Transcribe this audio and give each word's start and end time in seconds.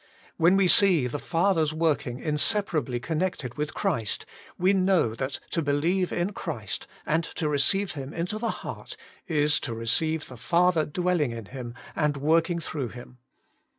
When 0.37 0.57
we 0.57 0.67
see 0.67 1.05
the 1.05 1.19
Father's 1.19 1.75
working 1.75 2.17
inseparably 2.17 2.99
con 2.99 3.19
nected 3.19 3.55
with 3.55 3.75
Christ, 3.75 4.25
we 4.57 4.73
know^ 4.73 5.15
that 5.17 5.39
to 5.51 5.61
believe 5.61 6.11
in 6.11 6.33
Christ, 6.33 6.87
and 7.05 7.29
receive 7.43 7.91
Him 7.91 8.11
into 8.11 8.39
the 8.39 8.49
heart, 8.65 8.97
is 9.27 9.59
to 9.59 9.75
receive 9.75 10.25
the 10.27 10.37
Father 10.37 10.87
dwelling 10.87 11.29
in 11.33 11.45
Him 11.45 11.75
and 11.95 12.17
working 12.17 12.57
through 12.59 12.87
Him. 12.89 13.19